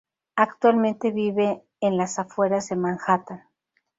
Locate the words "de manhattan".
2.69-3.43